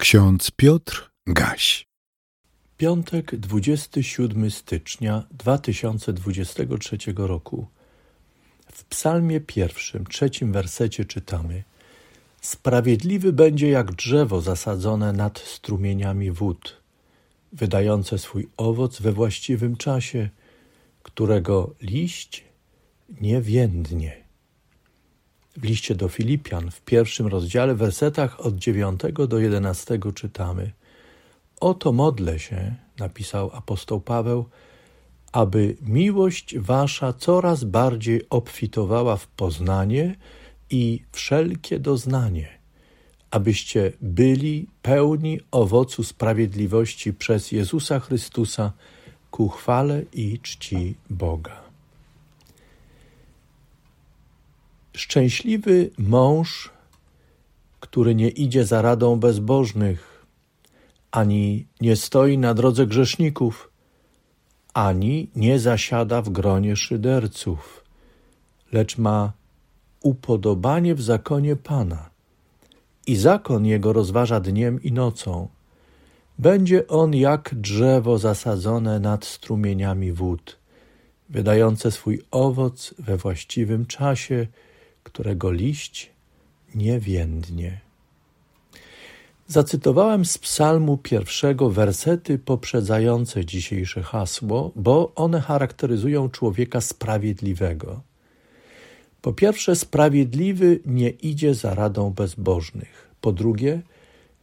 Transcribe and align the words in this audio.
Ksiądz 0.00 0.50
Piotr 0.50 1.10
Gaś. 1.26 1.86
Piątek, 2.76 3.36
27 3.36 4.50
stycznia 4.50 5.26
2023 5.30 6.98
roku. 7.16 7.66
W 8.72 8.84
Psalmie 8.84 9.40
pierwszym, 9.40 10.06
trzecim 10.06 10.52
wersecie 10.52 11.04
czytamy: 11.04 11.64
Sprawiedliwy 12.40 13.32
będzie 13.32 13.68
jak 13.70 13.92
drzewo 13.92 14.40
zasadzone 14.40 15.12
nad 15.12 15.38
strumieniami 15.38 16.30
wód, 16.30 16.82
wydające 17.52 18.18
swój 18.18 18.48
owoc 18.56 19.00
we 19.00 19.12
właściwym 19.12 19.76
czasie, 19.76 20.28
którego 21.02 21.74
liść 21.82 22.44
nie 23.20 23.42
więdnie. 23.42 24.19
W 25.60 25.64
liście 25.64 25.94
do 25.94 26.08
Filipian 26.08 26.70
w 26.70 26.80
pierwszym 26.80 27.26
rozdziale, 27.26 27.74
wersetach 27.74 28.40
od 28.40 28.56
9 28.56 29.00
do 29.28 29.38
11 29.38 29.98
czytamy: 30.14 30.72
Oto 31.60 31.92
modlę 31.92 32.38
się, 32.38 32.74
napisał 32.98 33.50
apostoł 33.52 34.00
Paweł, 34.00 34.44
aby 35.32 35.76
miłość 35.82 36.58
wasza 36.58 37.12
coraz 37.12 37.64
bardziej 37.64 38.28
obfitowała 38.30 39.16
w 39.16 39.26
poznanie 39.26 40.16
i 40.70 41.02
wszelkie 41.12 41.78
doznanie, 41.78 42.48
abyście 43.30 43.92
byli 44.00 44.66
pełni 44.82 45.40
owocu 45.50 46.04
sprawiedliwości 46.04 47.12
przez 47.12 47.52
Jezusa 47.52 48.00
Chrystusa 48.00 48.72
ku 49.30 49.48
chwale 49.48 50.02
i 50.12 50.38
czci 50.38 50.94
Boga. 51.10 51.69
Szczęśliwy 55.00 55.90
mąż, 55.98 56.70
który 57.80 58.14
nie 58.14 58.28
idzie 58.28 58.64
za 58.64 58.82
radą 58.82 59.16
bezbożnych, 59.16 60.26
ani 61.10 61.66
nie 61.80 61.96
stoi 61.96 62.38
na 62.38 62.54
drodze 62.54 62.86
grzeszników, 62.86 63.70
ani 64.74 65.30
nie 65.36 65.58
zasiada 65.58 66.22
w 66.22 66.28
gronie 66.28 66.76
szyderców, 66.76 67.84
lecz 68.72 68.98
ma 68.98 69.32
upodobanie 70.02 70.94
w 70.94 71.02
zakonie 71.02 71.56
Pana 71.56 72.10
i 73.06 73.16
zakon 73.16 73.66
jego 73.66 73.92
rozważa 73.92 74.40
dniem 74.40 74.82
i 74.82 74.92
nocą. 74.92 75.48
Będzie 76.38 76.86
on 76.86 77.14
jak 77.14 77.54
drzewo 77.54 78.18
zasadzone 78.18 79.00
nad 79.00 79.24
strumieniami 79.24 80.12
wód, 80.12 80.58
wydające 81.28 81.90
swój 81.90 82.22
owoc 82.30 82.94
we 82.98 83.16
właściwym 83.16 83.86
czasie, 83.86 84.46
którego 85.02 85.52
liść 85.52 86.10
nie 86.74 87.00
więdnie. 87.00 87.80
Zacytowałem 89.48 90.24
z 90.24 90.38
psalmu 90.38 90.98
pierwszego 90.98 91.70
wersety 91.70 92.38
poprzedzające 92.38 93.44
dzisiejsze 93.44 94.02
hasło, 94.02 94.72
bo 94.76 95.12
one 95.14 95.40
charakteryzują 95.40 96.28
człowieka 96.28 96.80
sprawiedliwego. 96.80 98.00
Po 99.22 99.32
pierwsze, 99.32 99.76
sprawiedliwy 99.76 100.80
nie 100.86 101.10
idzie 101.10 101.54
za 101.54 101.74
radą 101.74 102.10
bezbożnych. 102.10 103.08
Po 103.20 103.32
drugie, 103.32 103.82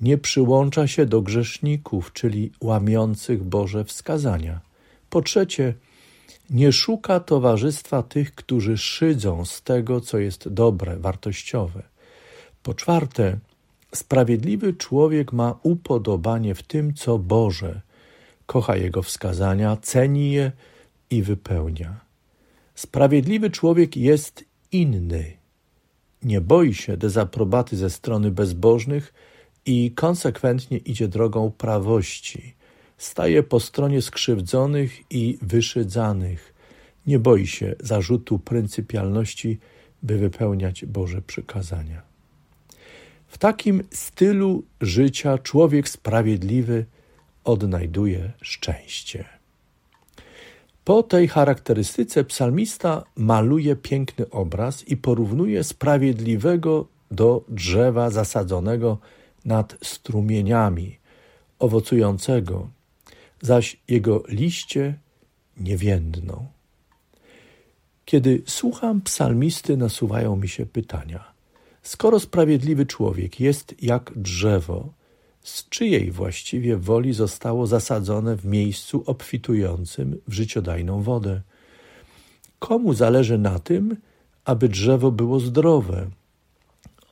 nie 0.00 0.18
przyłącza 0.18 0.86
się 0.86 1.06
do 1.06 1.22
grzeszników, 1.22 2.12
czyli 2.12 2.52
łamiących 2.60 3.44
Boże 3.44 3.84
wskazania. 3.84 4.60
Po 5.10 5.22
trzecie, 5.22 5.74
nie 6.50 6.72
szuka 6.72 7.20
towarzystwa 7.20 8.02
tych, 8.02 8.34
którzy 8.34 8.78
szydzą 8.78 9.44
z 9.44 9.62
tego, 9.62 10.00
co 10.00 10.18
jest 10.18 10.48
dobre, 10.48 10.96
wartościowe. 10.96 11.82
Po 12.62 12.74
czwarte, 12.74 13.38
sprawiedliwy 13.94 14.74
człowiek 14.74 15.32
ma 15.32 15.58
upodobanie 15.62 16.54
w 16.54 16.62
tym, 16.62 16.94
co 16.94 17.18
Boże, 17.18 17.80
kocha 18.46 18.76
Jego 18.76 19.02
wskazania, 19.02 19.76
ceni 19.82 20.32
je 20.32 20.52
i 21.10 21.22
wypełnia. 21.22 22.00
Sprawiedliwy 22.74 23.50
człowiek 23.50 23.96
jest 23.96 24.44
inny. 24.72 25.32
Nie 26.22 26.40
boi 26.40 26.74
się 26.74 26.96
dezaprobaty 26.96 27.76
ze 27.76 27.90
strony 27.90 28.30
bezbożnych 28.30 29.14
i 29.66 29.90
konsekwentnie 29.90 30.78
idzie 30.78 31.08
drogą 31.08 31.50
prawości 31.50 32.54
Staje 33.00 33.42
po 33.42 33.60
stronie 33.60 34.02
skrzywdzonych 34.02 35.12
i 35.12 35.38
wyszydzanych. 35.42 36.49
Nie 37.06 37.18
boi 37.18 37.46
się 37.46 37.74
zarzutu 37.80 38.38
pryncypialności, 38.38 39.58
by 40.02 40.18
wypełniać 40.18 40.84
Boże 40.84 41.22
przykazania. 41.22 42.02
W 43.26 43.38
takim 43.38 43.82
stylu 43.90 44.62
życia 44.80 45.38
człowiek 45.38 45.88
sprawiedliwy 45.88 46.86
odnajduje 47.44 48.32
szczęście. 48.42 49.24
Po 50.84 51.02
tej 51.02 51.28
charakterystyce 51.28 52.24
psalmista 52.24 53.04
maluje 53.16 53.76
piękny 53.76 54.30
obraz 54.30 54.88
i 54.88 54.96
porównuje 54.96 55.64
sprawiedliwego 55.64 56.88
do 57.10 57.44
drzewa 57.48 58.10
zasadzonego 58.10 58.98
nad 59.44 59.76
strumieniami, 59.82 60.98
owocującego, 61.58 62.70
zaś 63.42 63.80
jego 63.88 64.22
liście 64.28 64.98
nie 65.56 65.76
więdną. 65.76 66.46
Kiedy 68.10 68.42
słucham 68.46 69.00
psalmisty, 69.00 69.76
nasuwają 69.76 70.36
mi 70.36 70.48
się 70.48 70.66
pytania. 70.66 71.32
Skoro 71.82 72.20
sprawiedliwy 72.20 72.86
człowiek 72.86 73.40
jest 73.40 73.82
jak 73.82 74.12
drzewo, 74.16 74.92
z 75.42 75.68
czyjej 75.68 76.10
właściwie 76.10 76.76
woli 76.76 77.12
zostało 77.12 77.66
zasadzone 77.66 78.36
w 78.36 78.44
miejscu 78.44 79.02
obfitującym 79.06 80.20
w 80.28 80.32
życiodajną 80.32 81.02
wodę? 81.02 81.40
Komu 82.58 82.94
zależy 82.94 83.38
na 83.38 83.58
tym, 83.58 83.96
aby 84.44 84.68
drzewo 84.68 85.10
było 85.10 85.40
zdrowe, 85.40 86.10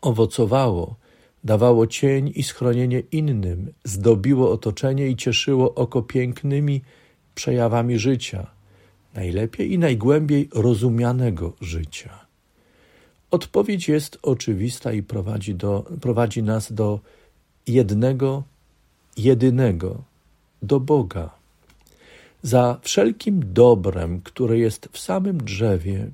owocowało, 0.00 0.96
dawało 1.44 1.86
cień 1.86 2.32
i 2.34 2.42
schronienie 2.42 3.02
innym, 3.12 3.72
zdobiło 3.84 4.52
otoczenie 4.52 5.08
i 5.08 5.16
cieszyło 5.16 5.74
oko 5.74 6.02
pięknymi 6.02 6.82
przejawami 7.34 7.98
życia, 7.98 8.57
najlepiej 9.18 9.72
i 9.72 9.78
najgłębiej 9.78 10.48
rozumianego 10.54 11.52
życia. 11.60 12.12
Odpowiedź 13.30 13.88
jest 13.88 14.18
oczywista 14.22 14.92
i 14.92 15.02
prowadzi, 15.02 15.54
do, 15.54 15.84
prowadzi 16.00 16.42
nas 16.42 16.72
do 16.72 17.00
jednego, 17.66 18.42
jedynego, 19.16 20.02
do 20.62 20.80
Boga. 20.80 21.30
Za 22.42 22.78
wszelkim 22.82 23.52
dobrem, 23.52 24.20
które 24.20 24.58
jest 24.58 24.88
w 24.92 24.98
samym 24.98 25.38
drzewie, 25.38 26.10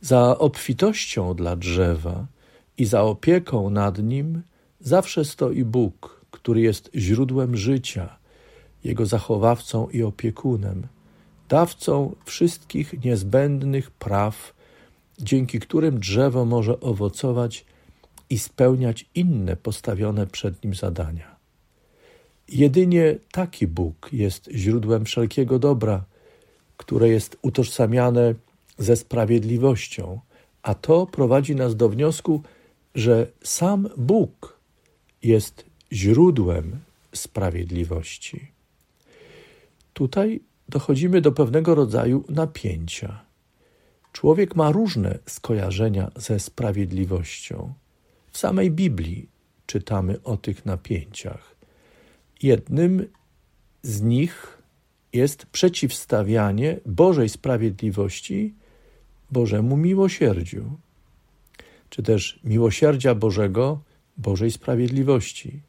za 0.00 0.38
obfitością 0.38 1.34
dla 1.34 1.56
drzewa, 1.56 2.26
i 2.78 2.84
za 2.84 3.02
opieką 3.02 3.70
nad 3.70 3.98
nim 3.98 4.42
zawsze 4.80 5.24
stoi 5.24 5.64
Bóg, 5.64 6.20
który 6.30 6.60
jest 6.60 6.90
źródłem 6.94 7.56
życia, 7.56 8.16
jego 8.84 9.06
zachowawcą 9.06 9.88
i 9.88 10.02
opiekunem, 10.02 10.86
dawcą 11.48 12.16
wszystkich 12.24 13.04
niezbędnych 13.04 13.90
praw, 13.90 14.54
dzięki 15.18 15.60
którym 15.60 16.00
drzewo 16.00 16.44
może 16.44 16.80
owocować 16.80 17.64
i 18.30 18.38
spełniać 18.38 19.06
inne 19.14 19.56
postawione 19.56 20.26
przed 20.26 20.64
nim 20.64 20.74
zadania. 20.74 21.36
Jedynie 22.48 23.16
taki 23.32 23.66
Bóg 23.66 24.08
jest 24.12 24.50
źródłem 24.54 25.04
wszelkiego 25.04 25.58
dobra, 25.58 26.04
które 26.76 27.08
jest 27.08 27.36
utożsamiane 27.42 28.34
ze 28.78 28.96
sprawiedliwością, 28.96 30.20
a 30.62 30.74
to 30.74 31.06
prowadzi 31.06 31.54
nas 31.54 31.76
do 31.76 31.88
wniosku, 31.88 32.42
że 32.94 33.26
sam 33.42 33.88
Bóg 33.96 34.58
jest 35.22 35.64
źródłem 35.92 36.78
sprawiedliwości. 37.12 38.52
Tutaj 39.92 40.40
dochodzimy 40.68 41.20
do 41.20 41.32
pewnego 41.32 41.74
rodzaju 41.74 42.24
napięcia. 42.28 43.24
Człowiek 44.12 44.56
ma 44.56 44.72
różne 44.72 45.18
skojarzenia 45.26 46.10
ze 46.16 46.40
sprawiedliwością. 46.40 47.74
W 48.30 48.38
samej 48.38 48.70
Biblii 48.70 49.28
czytamy 49.66 50.22
o 50.22 50.36
tych 50.36 50.66
napięciach. 50.66 51.56
Jednym 52.42 53.06
z 53.82 54.02
nich 54.02 54.58
jest 55.12 55.46
przeciwstawianie 55.46 56.80
Bożej 56.86 57.28
sprawiedliwości 57.28 58.54
Bożemu 59.30 59.76
miłosierdziu 59.76 60.78
czy 61.94 62.02
też 62.02 62.40
miłosierdzia 62.44 63.14
Bożego, 63.14 63.80
Bożej 64.16 64.50
sprawiedliwości. 64.50 65.60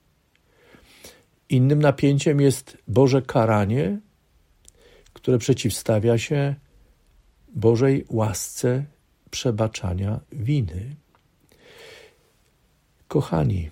Innym 1.49 1.81
napięciem 1.81 2.41
jest 2.41 2.77
Boże 2.87 3.21
karanie, 3.21 3.99
które 5.25 5.37
przeciwstawia 5.37 6.17
się 6.17 6.55
Bożej 7.55 8.05
łasce 8.09 8.85
przebaczania 9.31 10.19
winy. 10.31 10.95
Kochani, 13.07 13.69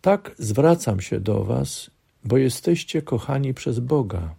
Tak 0.00 0.34
zwracam 0.38 1.00
się 1.00 1.20
do 1.20 1.44
Was, 1.44 1.90
bo 2.24 2.36
jesteście 2.36 3.02
kochani 3.02 3.54
przez 3.54 3.78
Boga. 3.80 4.34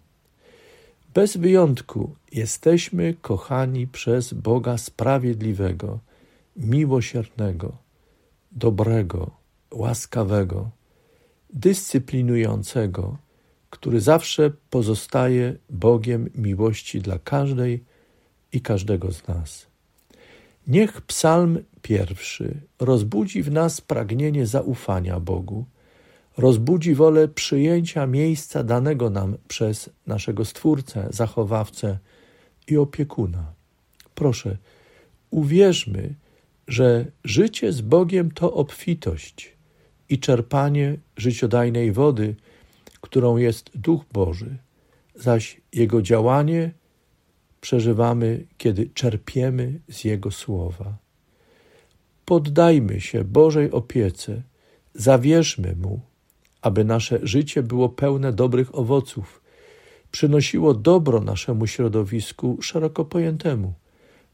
Bez 1.14 1.36
wyjątku 1.36 2.14
jesteśmy 2.32 3.14
kochani 3.14 3.86
przez 3.86 4.32
Boga 4.32 4.78
sprawiedliwego, 4.78 5.98
miłosiernego, 6.56 7.76
dobrego, 8.52 9.30
łaskawego, 9.70 10.70
dyscyplinującego, 11.52 13.16
który 13.70 14.00
zawsze 14.00 14.50
pozostaje 14.70 15.56
Bogiem 15.70 16.30
miłości 16.34 17.00
dla 17.00 17.18
każdej 17.18 17.84
i 18.52 18.60
każdego 18.60 19.12
z 19.12 19.28
nas. 19.28 19.66
Niech 20.66 21.00
Psalm 21.00 21.58
pierwszy 21.82 22.60
rozbudzi 22.78 23.42
w 23.42 23.50
nas 23.50 23.80
pragnienie 23.80 24.46
zaufania 24.46 25.20
Bogu, 25.20 25.64
rozbudzi 26.36 26.94
wolę 26.94 27.28
przyjęcia 27.28 28.06
miejsca 28.06 28.64
danego 28.64 29.10
nam 29.10 29.36
przez 29.48 29.90
naszego 30.06 30.44
Stwórcę, 30.44 31.08
zachowawcę 31.10 31.98
i 32.68 32.76
opiekuna. 32.76 33.52
Proszę, 34.14 34.56
uwierzmy, 35.30 36.14
że 36.68 37.06
życie 37.24 37.72
z 37.72 37.80
Bogiem 37.80 38.30
to 38.30 38.54
obfitość 38.54 39.56
i 40.08 40.18
czerpanie 40.18 40.96
życiodajnej 41.16 41.92
wody, 41.92 42.36
którą 43.10 43.36
jest 43.36 43.70
Duch 43.74 44.04
Boży, 44.12 44.56
zaś 45.14 45.60
Jego 45.72 46.02
działanie 46.02 46.70
przeżywamy, 47.60 48.46
kiedy 48.58 48.90
czerpiemy 48.94 49.80
z 49.88 50.04
Jego 50.04 50.30
słowa. 50.30 50.96
Poddajmy 52.24 53.00
się 53.00 53.24
Bożej 53.24 53.70
opiece, 53.70 54.42
zawierzmy 54.94 55.76
Mu, 55.76 56.00
aby 56.62 56.84
nasze 56.84 57.18
życie 57.22 57.62
było 57.62 57.88
pełne 57.88 58.32
dobrych 58.32 58.78
owoców, 58.78 59.42
przynosiło 60.10 60.74
dobro 60.74 61.20
naszemu 61.20 61.66
środowisku 61.66 62.58
szeroko 62.62 63.04
pojętemu, 63.04 63.72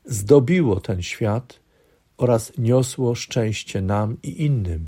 zdobiło 0.05 0.81
ten 0.81 1.03
świat 1.03 1.61
oraz 2.17 2.53
niosło 2.59 3.15
szczęście 3.15 3.83
nam 3.83 4.17
i 4.23 4.45
innym, 4.45 4.87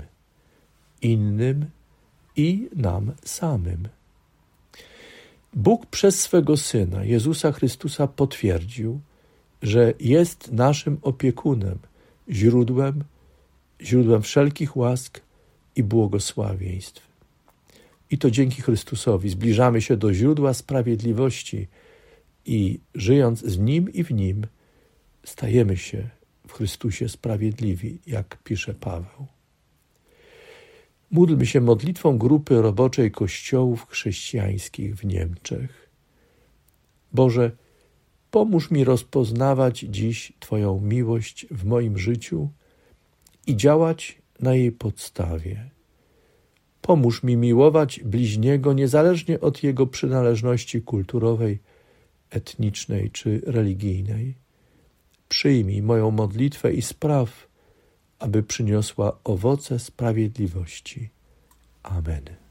innym 1.01 1.78
i 2.39 2.69
nam 2.75 3.11
samym. 3.25 3.87
Bóg 5.53 5.85
przez 5.85 6.21
swego 6.21 6.57
Syna, 6.57 7.03
Jezusa 7.03 7.51
Chrystusa, 7.51 8.07
potwierdził, 8.07 8.99
że 9.61 9.93
jest 9.99 10.51
naszym 10.51 10.97
opiekunem, 11.01 11.79
źródłem, 12.29 13.03
źródłem 13.81 14.21
wszelkich 14.21 14.77
łask 14.77 15.21
i 15.75 15.83
błogosławieństw. 15.83 17.07
I 18.11 18.17
to 18.17 18.31
dzięki 18.31 18.61
Chrystusowi 18.61 19.29
zbliżamy 19.29 19.81
się 19.81 19.97
do 19.97 20.13
źródła 20.13 20.53
sprawiedliwości 20.53 21.67
i 22.45 22.79
żyjąc 22.95 23.39
z 23.39 23.57
Nim 23.57 23.93
i 23.93 24.03
w 24.03 24.11
Nim, 24.11 24.47
stajemy 25.23 25.77
się 25.77 26.09
w 26.47 26.53
Chrystusie 26.53 27.09
sprawiedliwi, 27.09 27.97
jak 28.07 28.37
pisze 28.43 28.73
Paweł. 28.73 29.38
Módlmy 31.11 31.45
się 31.45 31.61
modlitwą 31.61 32.17
grupy 32.17 32.61
roboczej 32.61 33.11
kościołów 33.11 33.87
chrześcijańskich 33.89 34.95
w 34.95 35.05
Niemczech. 35.05 35.89
Boże, 37.13 37.51
pomóż 38.31 38.71
mi 38.71 38.83
rozpoznawać 38.83 39.79
dziś 39.79 40.33
Twoją 40.39 40.81
miłość 40.81 41.45
w 41.51 41.65
moim 41.65 41.97
życiu 41.97 42.49
i 43.47 43.55
działać 43.55 44.21
na 44.39 44.55
jej 44.55 44.71
podstawie. 44.71 45.69
Pomóż 46.81 47.23
mi 47.23 47.37
miłować 47.37 47.99
bliźniego 47.99 48.73
niezależnie 48.73 49.39
od 49.39 49.63
jego 49.63 49.87
przynależności 49.87 50.81
kulturowej, 50.81 51.59
etnicznej 52.29 53.11
czy 53.11 53.41
religijnej. 53.45 54.35
Przyjmij 55.29 55.81
moją 55.81 56.11
modlitwę 56.11 56.73
i 56.73 56.81
spraw, 56.81 57.48
aby 58.19 58.43
przyniosła 58.43 59.17
owoce 59.23 59.79
sprawiedliwości. 59.79 61.09
Amen. 61.83 62.48